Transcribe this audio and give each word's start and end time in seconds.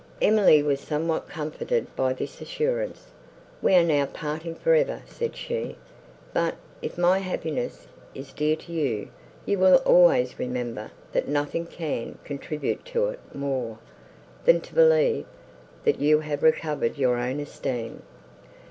Emily 0.19 0.63
was 0.63 0.79
somewhat 0.79 1.29
comforted 1.29 1.95
by 1.95 2.11
this 2.11 2.41
assurance. 2.41 3.11
"We 3.61 3.75
are 3.75 3.83
now 3.83 4.07
parting 4.07 4.55
for 4.55 4.73
ever," 4.73 5.03
said 5.05 5.35
she; 5.35 5.75
"but, 6.33 6.55
if 6.81 6.97
my 6.97 7.19
happiness 7.19 7.85
is 8.15 8.33
dear 8.33 8.55
to 8.55 8.71
you, 8.71 9.09
you 9.45 9.59
will 9.59 9.75
always 9.85 10.39
remember, 10.39 10.89
that 11.11 11.27
nothing 11.27 11.67
can 11.67 12.17
contribute 12.23 12.83
to 12.85 13.09
it 13.09 13.19
more, 13.31 13.77
than 14.45 14.59
to 14.61 14.73
believe, 14.73 15.27
that 15.83 15.99
you 15.99 16.21
have 16.21 16.41
recovered 16.41 16.97
your 16.97 17.17
own 17.17 17.39
esteem." 17.39 18.01